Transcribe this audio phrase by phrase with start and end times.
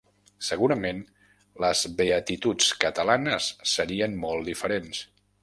[0.45, 1.03] Segurament
[1.65, 5.05] les beatituds catalanes serien molt diferents.